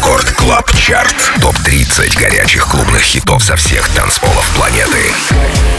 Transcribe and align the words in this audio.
Record 0.00 0.30
Club 0.30 0.72
Chart. 0.78 1.14
Топ-30 1.42 2.18
горячих 2.18 2.66
клубных 2.66 3.02
хитов 3.02 3.44
со 3.44 3.54
всех 3.54 3.86
танцполов 3.90 4.48
планеты. 4.56 5.12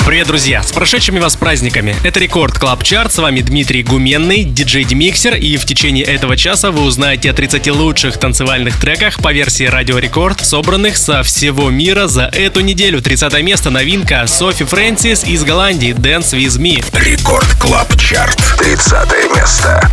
Привет, 0.06 0.28
друзья! 0.28 0.62
С 0.62 0.72
прошедшими 0.72 1.18
вас 1.18 1.36
праздниками! 1.36 1.96
Это 2.04 2.20
Record 2.20 2.60
Club 2.60 2.84
Chart, 2.84 3.12
с 3.12 3.18
вами 3.18 3.42
Дмитрий 3.42 3.82
Гуменный, 3.82 4.44
диджей 4.44 4.84
Demixer, 4.84 5.34
и 5.34 5.58
в 5.58 5.66
течение 5.66 6.06
этого 6.06 6.38
часа 6.38 6.70
вы 6.70 6.84
узнаете 6.84 7.32
о 7.32 7.34
30 7.34 7.68
лучших 7.72 8.20
танцевальных 8.20 8.80
треках 8.80 9.18
по 9.24 9.34
версии 9.34 9.64
Радио 9.64 9.98
Рекорд, 9.98 10.46
собранных 10.46 10.98
со 10.98 11.24
всего 11.24 11.72
мира 11.72 12.06
за 12.06 12.26
эту 12.26 12.60
неделю. 12.60 13.02
30 13.02 13.42
место 13.42 13.72
новинка 13.72 14.28
Sophie 14.28 14.66
Francis 14.66 15.24
из 15.24 15.44
Голландии 15.44 15.96
Dance 15.96 16.38
With 16.38 16.60
Me. 16.60 16.86
Record 16.94 17.52
Club 17.60 18.00
Chart. 18.00 18.38
30 18.60 19.36
место. 19.36 19.90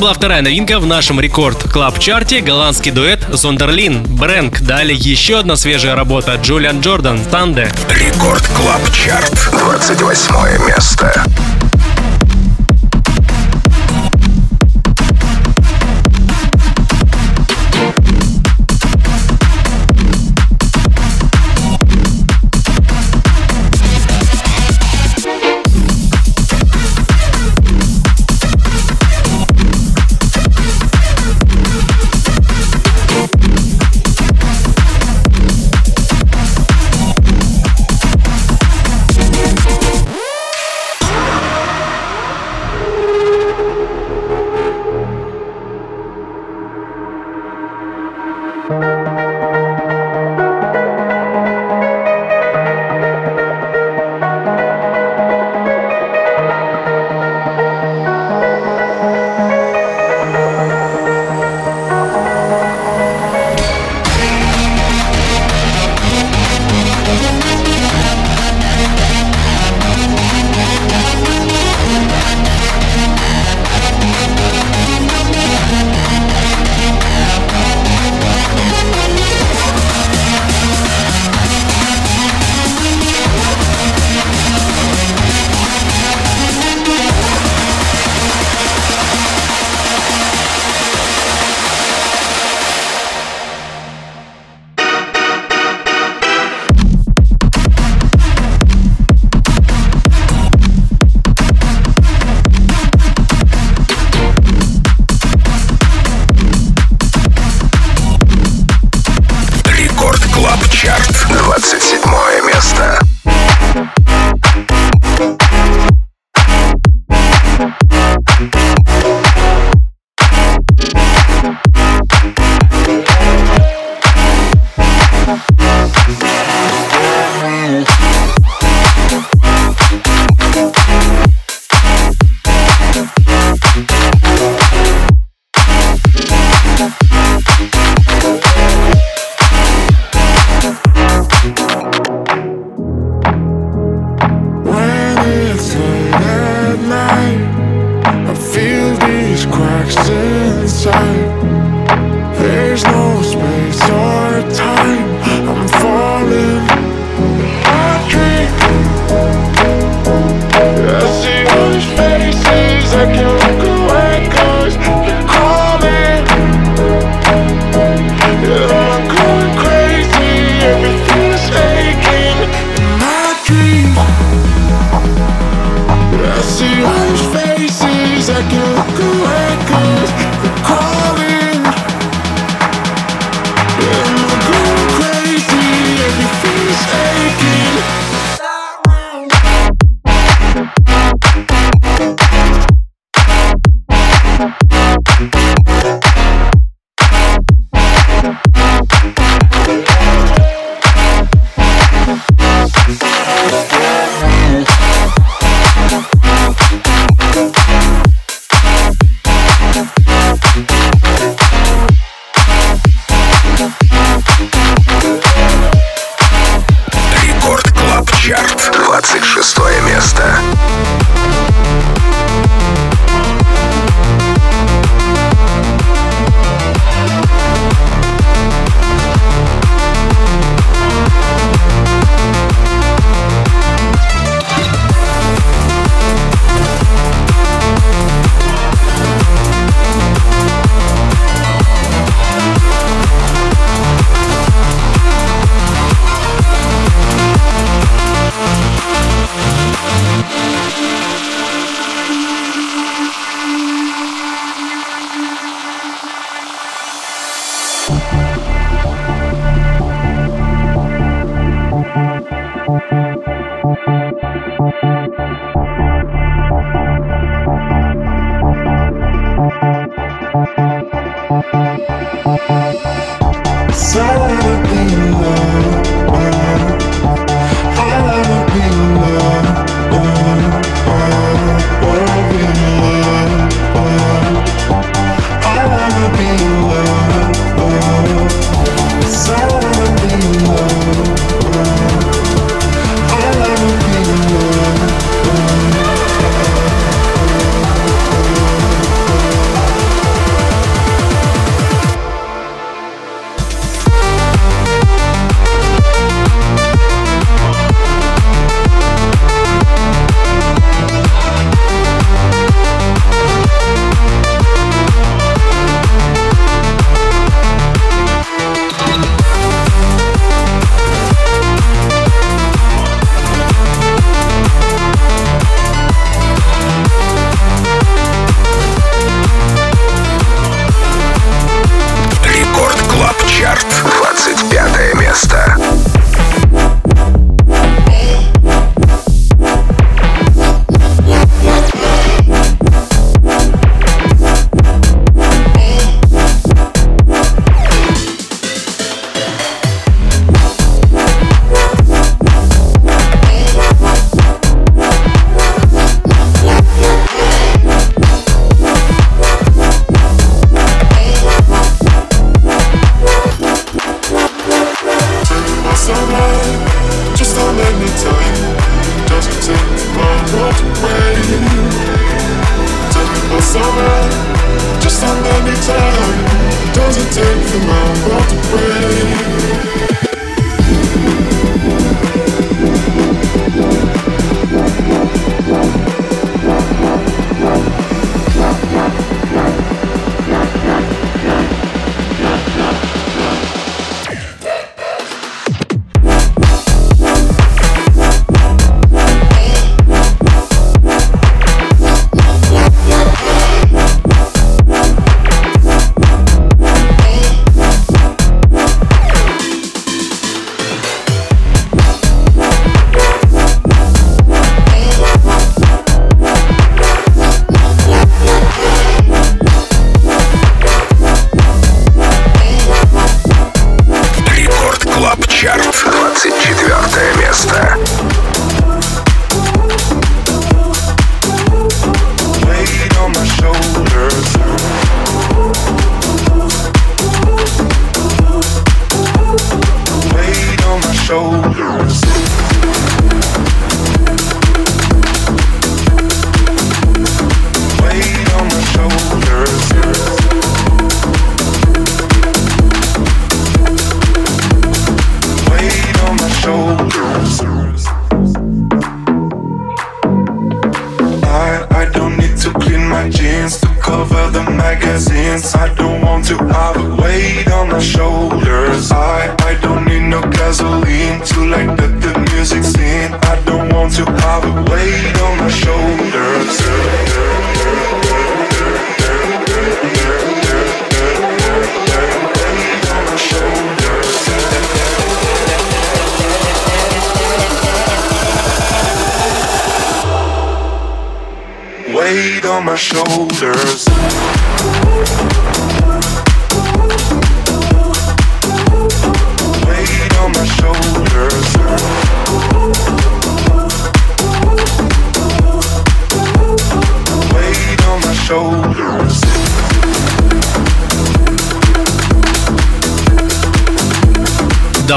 Была 0.00 0.14
вторая 0.14 0.40
новинка 0.40 0.78
в 0.78 0.86
нашем 0.86 1.20
рекорд 1.20 1.70
клаб 1.70 1.98
чарте 1.98 2.40
голландский 2.40 2.90
дуэт 2.90 3.20
Зондерлин 3.28 4.02
Брэнк. 4.02 4.62
Далее 4.62 4.96
еще 4.96 5.38
одна 5.38 5.56
свежая 5.56 5.94
работа 5.94 6.36
Джулиан 6.36 6.80
Джордан 6.80 7.22
Танде. 7.30 7.70
Рекорд 7.90 8.46
клаб 8.56 8.80
чарт 8.92 9.50
28 9.52 10.66
место. 10.66 11.22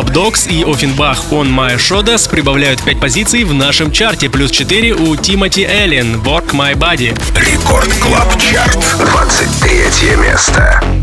Dubdogz 0.03 0.49
и 0.49 0.63
Ofenbach 0.63 1.29
On 1.31 1.47
My 1.47 1.77
Shoulders 1.77 2.29
прибавляют 2.29 2.81
5 2.83 2.99
позиций 2.99 3.43
в 3.45 3.53
нашем 3.53 3.91
чарте, 3.91 4.29
плюс 4.29 4.51
4 4.51 4.93
у 4.93 5.15
Timothy 5.15 5.63
Allen 5.63 6.17
Work 6.17 6.51
My 6.51 6.75
Body. 6.75 7.17
Record 7.35 7.93
Club 8.01 8.37
Chart, 8.37 8.77
23 8.99 10.15
место. 10.17 11.02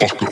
Fuck 0.00 0.29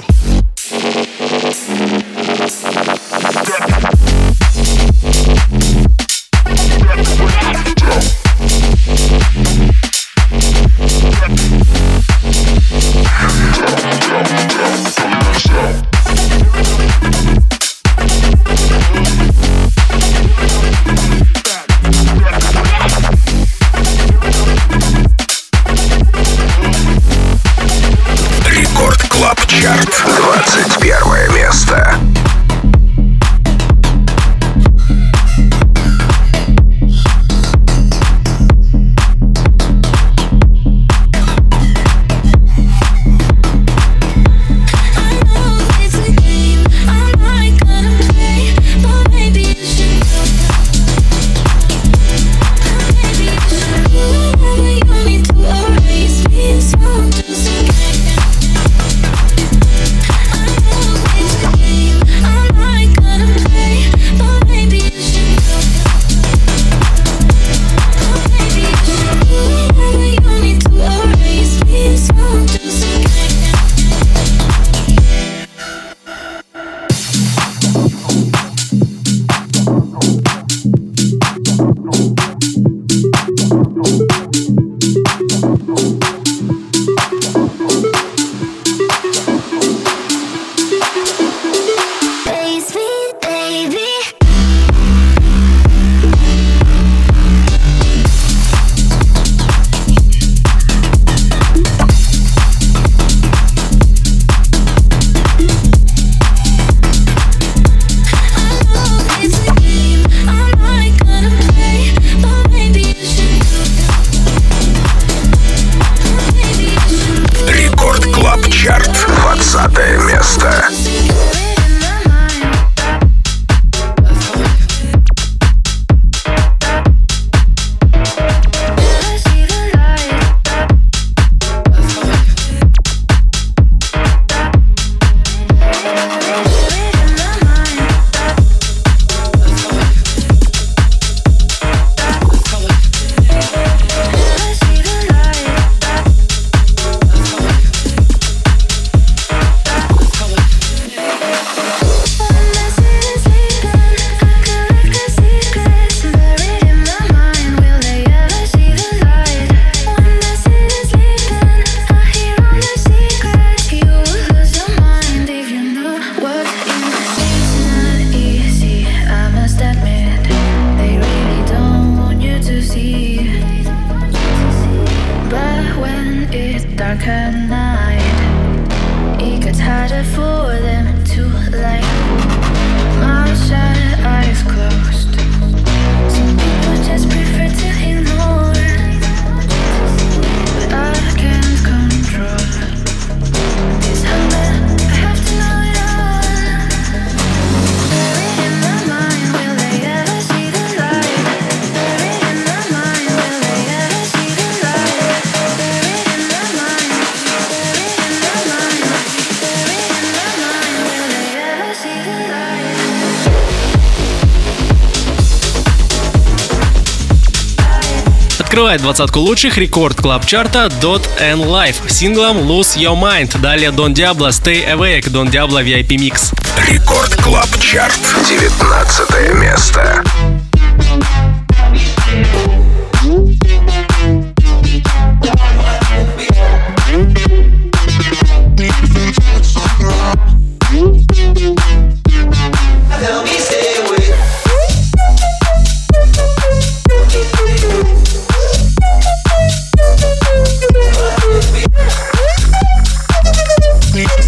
Открывает 218.69 218.83
двадцатку 218.83 219.21
лучших 219.21 219.57
Record 219.57 219.97
Club 219.97 220.27
Chart 220.27 220.60
а 220.60 220.67
Dot 220.83 221.09
and 221.19 221.43
Life 221.47 221.89
синглом 221.89 222.37
Lose 222.37 222.77
Your 222.77 223.01
Mind. 223.01 223.41
Далее 223.41 223.71
Don 223.71 223.95
Diablo 223.95 224.29
Stay 224.29 224.71
Awake, 224.71 225.09
Don 225.09 225.31
Diablo 225.31 225.63
VIP 225.63 225.97
Mix. 225.97 226.35
Record 226.71 227.17
Club 227.17 227.49
Chart, 227.61 227.99
19 228.29 229.35
место. 229.41 230.05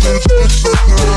Let's 0.03 0.27
go. 0.27 1.10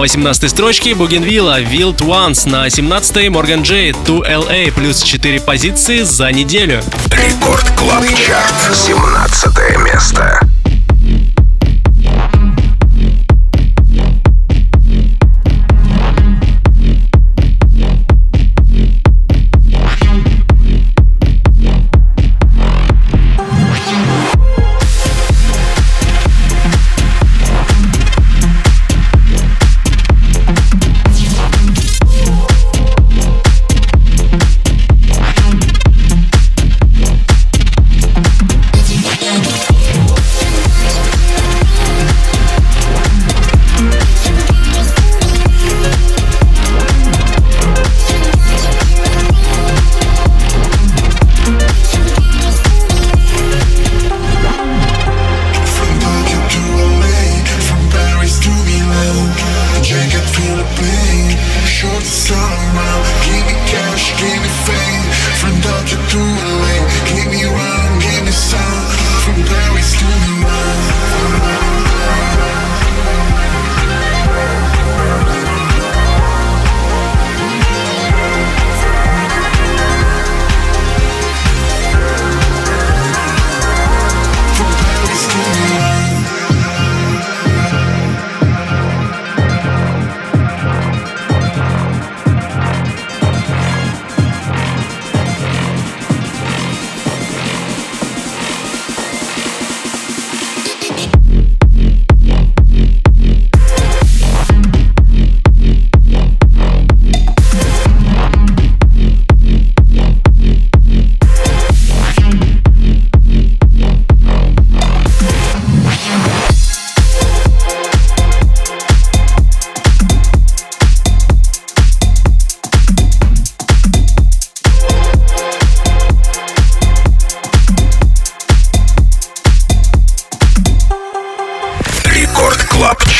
На 0.00 0.04
18 0.04 0.50
строчке 0.50 0.94
Bougenvilla 0.94 1.60
Wild 1.60 1.98
Ones. 1.98 2.48
На 2.48 2.70
17 2.70 3.28
Морган 3.28 3.60
Джей 3.60 3.92
2LA 3.92 4.72
плюс 4.72 5.02
4 5.02 5.40
позиции 5.40 6.04
за 6.04 6.32
неделю. 6.32 6.82
Record 7.10 7.70
Club 7.76 8.06
Chart. 8.16 8.74
17 8.74 9.76
место. 9.84 10.49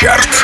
Рекорд 0.01 0.41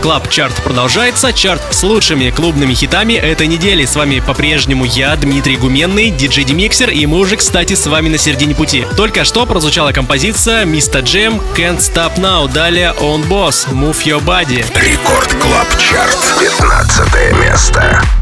Club 0.00 0.28
Chart 0.28 0.54
продолжается. 0.62 1.32
Чарт 1.32 1.62
с 1.70 1.82
лучшими 1.82 2.30
клубными 2.30 2.74
хитами 2.74 3.14
этой 3.14 3.46
недели. 3.46 3.84
С 3.84 3.96
вами 3.96 4.20
по-прежнему 4.20 4.84
я, 4.84 5.14
Дмитрий 5.16 5.56
Гуменный, 5.56 6.10
диджей 6.10 6.44
Demixer, 6.44 6.90
и 6.90 7.06
мы 7.06 7.18
уже, 7.18 7.36
кстати, 7.36 7.74
с 7.74 7.86
вами 7.86 8.08
на 8.08 8.18
середине 8.18 8.54
пути. 8.54 8.86
Только 8.96 9.24
что 9.24 9.46
прозвучала 9.46 9.92
композиция 9.92 10.64
Mr. 10.64 11.02
Jam 11.02 11.40
Can't 11.56 11.78
Stop 11.78 12.16
Now. 12.16 12.52
Далее 12.52 12.94
Öwnboss 13.00 13.68
Move 13.70 14.02
Your 14.04 14.24
Body. 14.24 14.64
Record 14.80 15.32
Club 15.34 15.68
Chart. 15.78 16.18
15 16.40 17.32
место. 17.42 18.17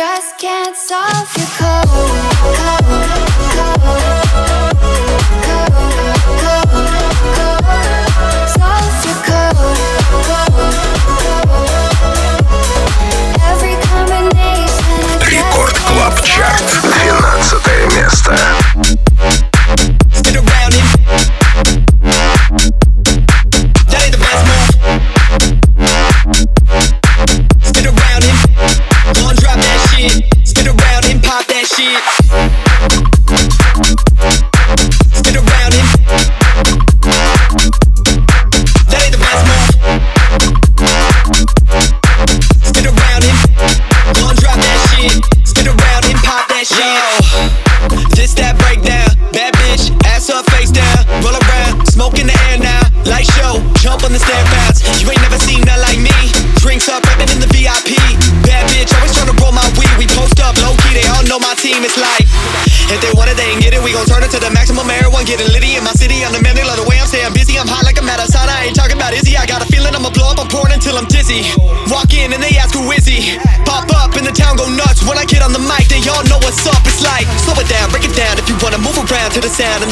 just 0.00 0.38
can't 0.38 0.74
solve 0.74 1.28
your 1.36 1.46
cold. 1.58 2.79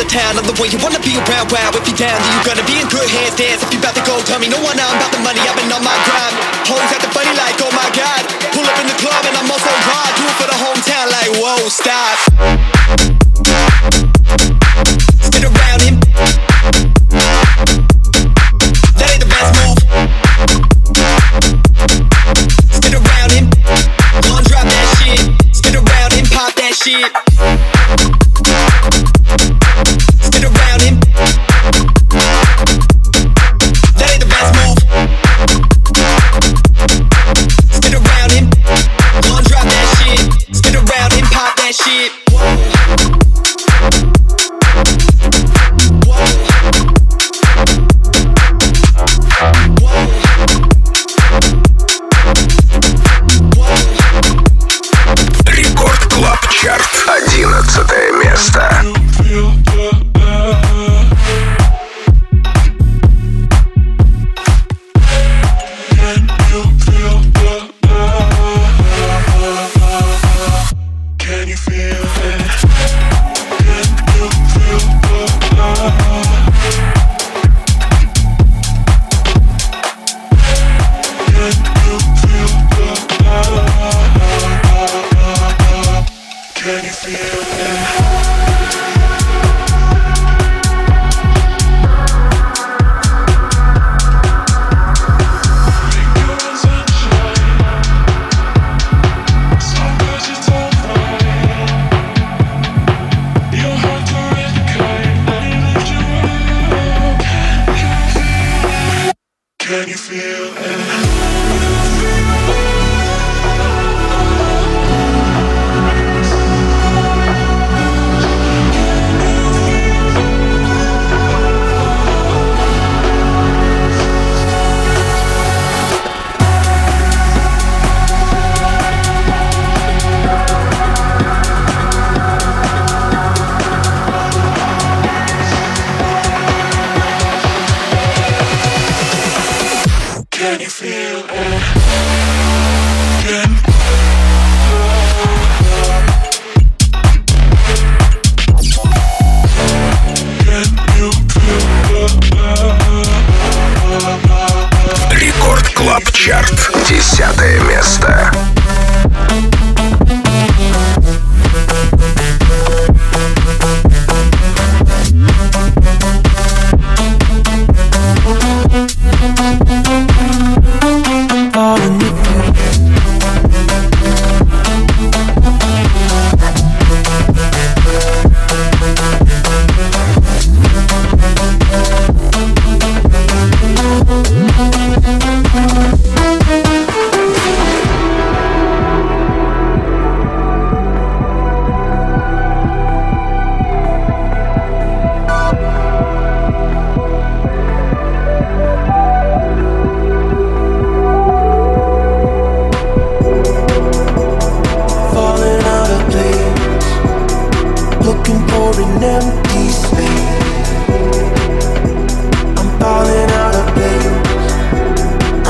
Town 0.08 0.40
of 0.40 0.44
the 0.48 0.56
way 0.56 0.72
you 0.72 0.80
wanna 0.80 1.00
be 1.04 1.14
around. 1.20 1.52
Wow, 1.52 1.70
if 1.76 1.84
you 1.84 1.94
down, 1.94 2.16
then 2.16 2.32
you 2.32 2.42
gonna 2.42 2.64
be 2.64 2.80
in 2.80 2.88
good 2.88 3.08
hands. 3.08 3.36
Dance 3.36 3.62
if 3.62 3.70
you 3.72 3.78
about 3.78 3.94
to 3.94 4.04
go, 4.08 4.18
tell 4.24 4.40
me 4.40 4.48
no 4.48 4.58
one. 4.64 4.76
I'm 4.80 4.96
about 4.96 5.12
the 5.12 5.20
money, 5.20 5.40
I've 5.44 5.56
been 5.56 5.70
on 5.70 5.84
my 5.84 5.94
grind. 6.08 6.34
Hoes 6.66 6.88
the 6.96 7.10
funny 7.12 7.32
like, 7.36 7.60
oh 7.60 7.72
my 7.76 7.88
god. 7.92 8.24
Pull 8.56 8.64
up 8.64 8.76
in 8.80 8.88
the 8.88 8.98
club 8.98 9.22
and 9.28 9.36
I'm 9.36 9.48
also 9.52 9.70
hard. 9.70 10.12
Do 10.16 10.24
it 10.24 10.36
for 10.40 10.48
the 10.48 10.58
hometown, 10.58 11.06
like 11.12 11.30
whoa, 11.36 11.68
stop. 11.68 13.17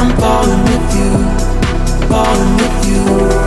I'm 0.01 0.17
falling 0.17 0.63
with 0.63 0.95
you, 0.95 2.07
falling 2.07 2.57
with 2.57 2.87
you. 2.87 3.38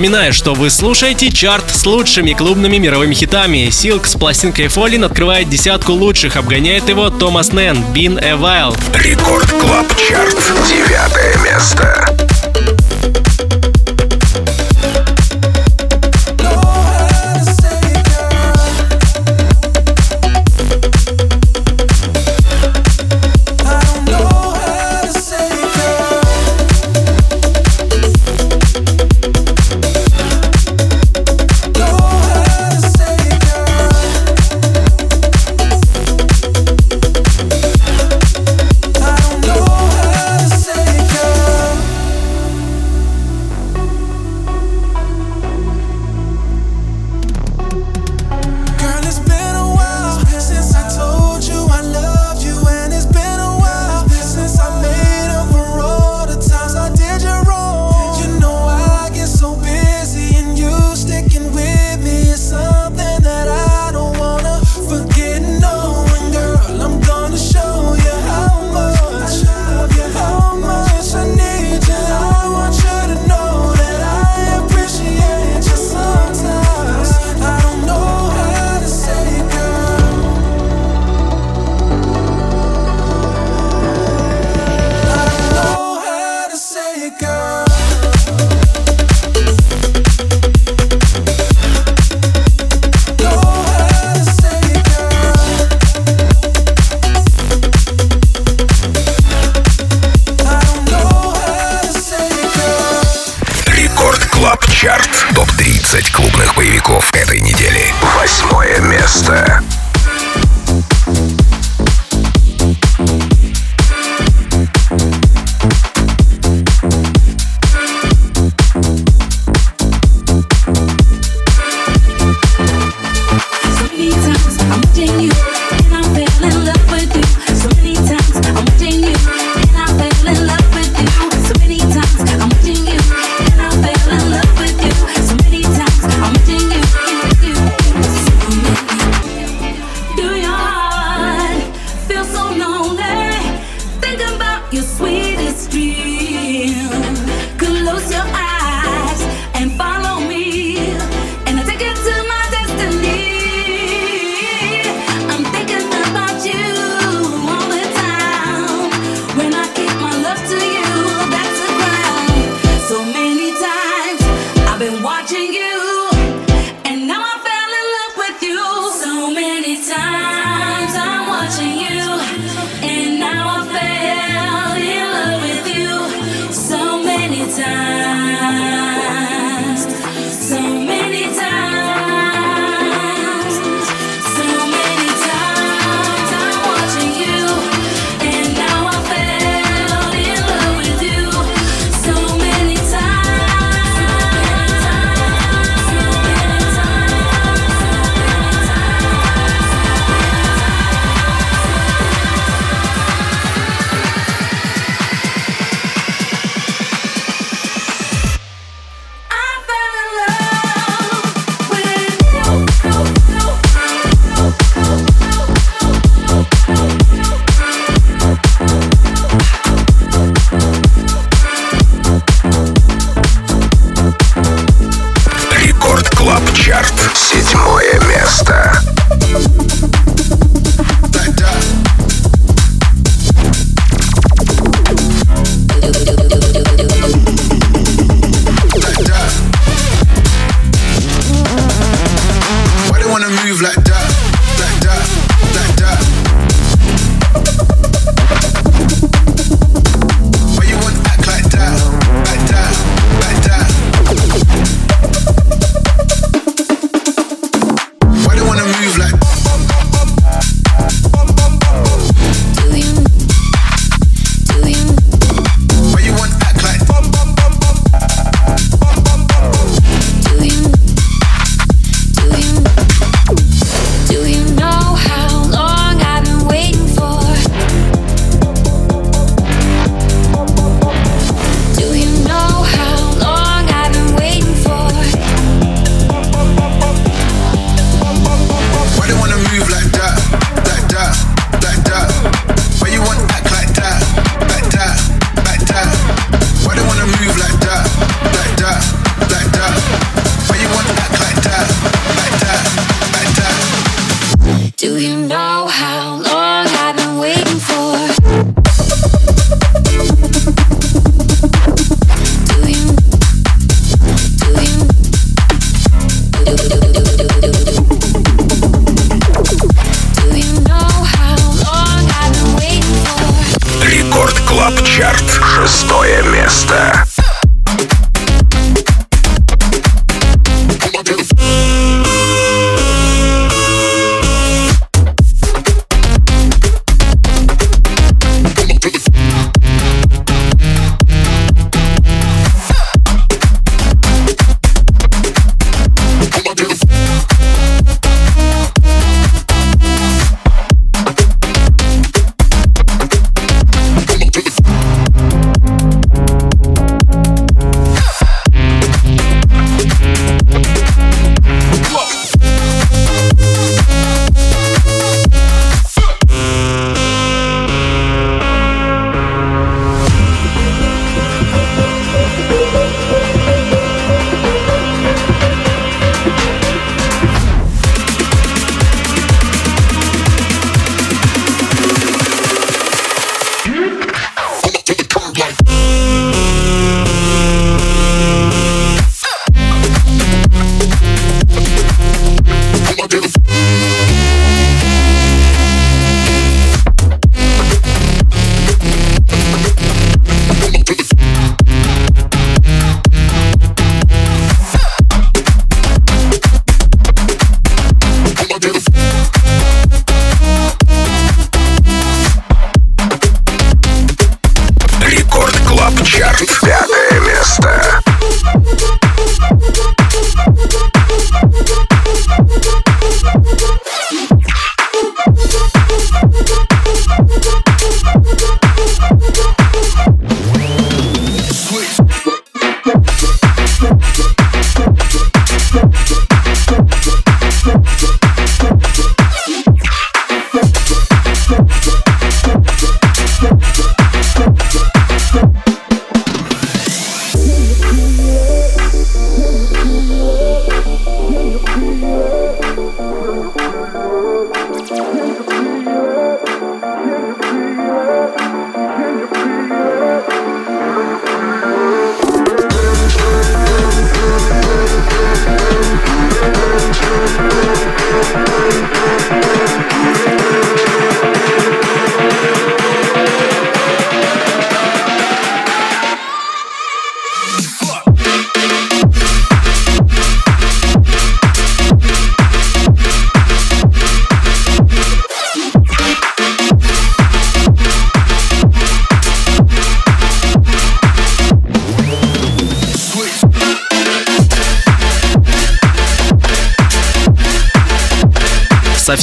Напоминаю, 0.00 0.32
что 0.32 0.54
вы 0.54 0.70
слушаете 0.70 1.30
чарт 1.30 1.76
с 1.76 1.84
лучшими 1.84 2.32
клубными 2.32 2.78
мировыми 2.78 3.12
хитами. 3.12 3.68
Silk 3.68 4.06
с 4.06 4.14
пластинкой 4.14 4.68
Fallin' 4.68 5.04
открывает 5.04 5.50
десятку 5.50 5.92
лучших, 5.92 6.36
обгоняет 6.36 6.88
его 6.88 7.10
Томас 7.10 7.52
Нэн, 7.52 7.84
a 8.16 8.32
While. 8.32 8.74
Record 8.94 9.50
Club 9.50 9.86
Chart. 9.98 10.38
Девятое 10.66 11.36
место. 11.44 12.29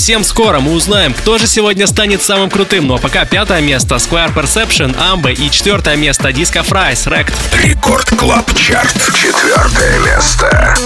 Совсем 0.07 0.23
скоро 0.23 0.61
мы 0.61 0.71
узнаем, 0.71 1.13
кто 1.13 1.37
же 1.37 1.47
сегодня 1.47 1.85
станет 1.85 2.23
самым 2.23 2.49
крутым. 2.49 2.87
Ну 2.87 2.95
а 2.95 2.97
пока 2.97 3.25
пятое 3.25 3.59
место 3.59 3.95
Square 3.95 4.33
Perception, 4.33 4.95
Ambe 4.97 5.33
и 5.33 5.51
четвертое 5.51 5.97
место 5.97 6.29
Disco 6.29 6.65
Fries, 6.65 7.11
Rect. 7.11 7.33
Record 7.61 8.09
Club 8.11 8.49
Chart. 8.55 8.95
Четвертое 9.13 9.99
место. 9.99 10.77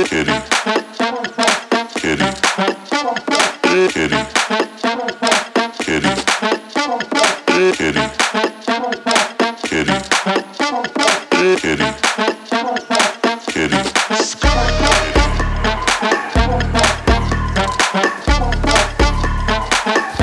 kitty, 0.07 0.31
kitty, 1.99 2.27
kitty. 3.93 4.66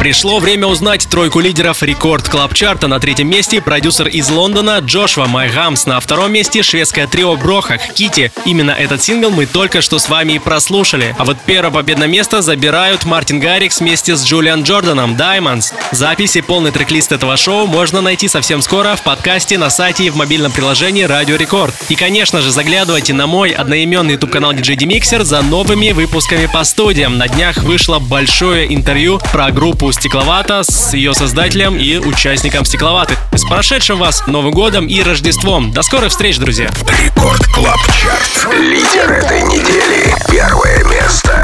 Пришло 0.05 0.39
время 0.39 0.67
узнать 0.67 1.09
тройку 1.09 1.41
лидеров 1.41 1.83
рекорд 1.83 2.29
клаб 2.29 2.53
чарта 2.53 2.89
На 2.89 3.01
третьем 3.01 3.31
месте 3.31 3.63
продюсер 3.63 4.07
из 4.07 4.29
Лондона 4.29 4.81
Джошуа 4.81 5.25
Майгамс. 5.25 5.87
На 5.87 5.99
втором 5.99 6.31
месте 6.31 6.63
шведское 6.63 7.07
трио 7.07 7.37
Брохак 7.37 7.95
Кити. 7.95 8.31
Именно 8.45 8.73
этот 8.73 9.03
сингл 9.03 9.31
мы 9.31 9.47
только 9.47 9.81
что 9.81 9.99
с 9.99 10.11
вами 10.11 10.35
и 10.35 10.39
прослушали. 10.39 11.17
А 11.19 11.25
вот 11.25 11.39
первое 11.47 11.71
победное 11.71 12.07
место 12.07 12.43
забирают 12.43 13.07
Мартин 13.07 13.41
Гаррикс 13.41 13.81
вместе 13.81 14.15
с 14.15 14.23
Джулиан 14.27 14.65
Джорданом 14.65 15.15
Diamonds. 15.15 15.73
Записи 15.93 16.43
полный 16.43 16.71
трек-лист 16.71 17.11
этого 17.11 17.39
шоу 17.39 17.67
можно 17.67 18.03
найти 18.03 18.29
совсем 18.29 18.61
скоро 18.61 18.97
в 18.97 19.03
подкасте 19.03 19.57
на 19.57 19.71
сайте 19.71 20.05
и 20.05 20.11
в 20.11 20.17
мобильном 20.17 20.53
приложении 20.53 21.05
Радио 21.05 21.37
Рекорд. 21.37 21.75
И, 21.89 21.95
конечно 21.95 22.43
же, 22.43 22.51
заглядывайте 22.51 23.15
на 23.15 23.27
мой 23.27 23.53
одноименный 23.53 24.13
YouTube-канал 24.13 24.53
DJ 24.53 24.77
Demixer 24.77 25.25
за 25.25 25.41
новыми 25.41 25.93
выпусками 25.93 26.45
по 26.45 26.63
студиям. 26.65 27.17
На 27.17 27.27
днях 27.27 27.63
вышло 27.63 28.01
большое 28.01 28.75
интервью 28.75 29.19
про 29.33 29.51
группу 29.51 29.94
Стекловата 29.95 30.63
с 30.65 30.93
ее 30.93 31.15
создателем 31.15 31.77
и 31.77 31.99
участником 31.99 32.65
Стекловаты. 32.65 33.17
С 33.33 33.45
прошедшим 33.45 33.99
вас 33.99 34.27
Новым 34.27 34.53
годом 34.53 34.87
и 34.87 35.01
Рождеством. 35.03 35.73
До 35.73 35.83
скорых 35.83 36.11
встреч, 36.11 36.37
друзья! 36.39 36.71
Record 37.01 37.47
Club 37.47 37.79
Chart. 37.87 38.55
Лидер 38.59 39.13
этой 39.13 39.43
недели. 39.43 40.15
Первое 40.29 40.85
место. 40.85 41.44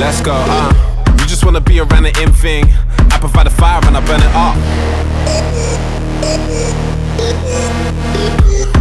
Let's 0.00 0.20
go, 0.20 0.32
uh. 0.34 0.72
You 1.18 1.26
just 1.26 1.44
wanna 1.44 1.60
be 1.60 1.78
around 1.80 2.04
the 2.04 2.22
in 2.22 2.32
thing. 2.32 2.64
I 3.12 3.18
provide 3.18 3.46
the 3.46 3.50
fire 3.50 3.80
and 3.84 3.96
I 3.96 4.00
burn 4.06 4.20
it 4.20 4.34
up. 4.34 4.56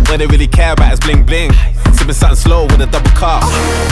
What 0.09 0.17
they 0.17 0.27
really 0.27 0.47
care 0.47 0.73
about 0.73 0.93
is 0.93 0.99
bling 0.99 1.23
bling. 1.23 1.51
Sipping 2.09 2.21
something 2.21 2.41
slow 2.41 2.63
with 2.63 2.81
a 2.81 2.87
double 2.87 3.11
cup. 3.11 3.43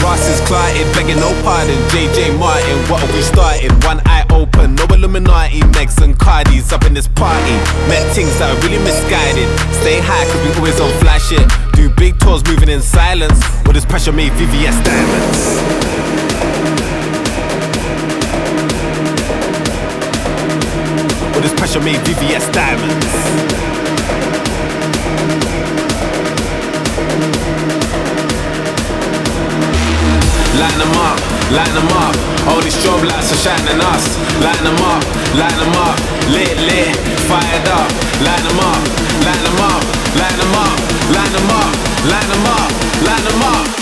Ross 0.01 0.25
is 0.27 0.41
clotted, 0.47 0.87
begging 0.93 1.17
no 1.17 1.29
pardon. 1.43 1.77
JJ 1.93 2.33
Martin, 2.39 2.77
what 2.89 2.99
have 3.01 3.13
we 3.13 3.21
started? 3.21 3.69
One 3.83 4.01
eye 4.05 4.25
open, 4.31 4.73
no 4.73 4.85
Illuminati, 4.85 5.59
Megs 5.77 6.01
and 6.01 6.17
Cardis 6.17 6.73
up 6.73 6.83
in 6.85 6.95
this 6.95 7.07
party. 7.07 7.53
Met 7.85 8.01
things 8.15 8.33
that 8.39 8.49
are 8.49 8.59
really 8.65 8.81
misguided. 8.81 9.47
Stay 9.81 10.01
high, 10.01 10.25
cause 10.33 10.41
we 10.41 10.49
always 10.57 10.79
on 10.79 10.89
flash 10.99 11.29
shit. 11.29 11.45
Do 11.73 11.89
big 11.93 12.17
tours 12.19 12.43
moving 12.47 12.69
in 12.69 12.81
silence. 12.81 13.39
All 13.67 13.73
this 13.73 13.85
pressure 13.85 14.11
made 14.11 14.31
VVS 14.33 14.81
diamonds. 14.81 15.39
All 21.35 21.41
this 21.41 21.53
pressure 21.53 21.81
made 21.81 22.01
VVS 22.01 22.51
diamonds. 22.51 23.76
Line 30.57 30.79
them 30.81 30.95
up, 30.97 31.17
line 31.53 31.73
them 31.77 31.89
up. 32.01 32.15
All 32.49 32.61
these 32.61 32.75
strobe 32.75 33.05
lights 33.05 33.31
are 33.31 33.41
shining 33.45 33.81
us. 33.93 34.17
Line 34.41 34.63
them 34.65 34.79
up, 34.81 35.03
line 35.37 35.57
them 35.61 35.73
up. 35.85 35.97
Lit, 36.33 36.57
lit, 36.65 36.97
fired 37.29 37.67
up. 37.69 37.89
Line 38.25 38.43
them 38.43 38.59
up, 38.59 38.81
line 39.25 39.43
them 39.45 39.61
up, 39.61 39.83
line 40.17 40.37
them 40.39 40.55
up, 40.57 40.79
line 41.13 41.31
them 41.31 41.49
up, 41.53 41.73
line 42.09 42.27
them 42.29 42.45
up, 42.47 42.71
line 43.05 43.23
them 43.23 43.43
up, 43.43 43.76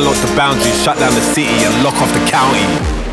lock 0.00 0.16
the 0.16 0.34
boundaries, 0.36 0.82
shut 0.82 0.98
down 0.98 1.12
the 1.14 1.20
city 1.20 1.64
and 1.64 1.82
lock 1.82 1.94
off 1.94 2.12
the 2.12 2.24
county. 2.30 3.07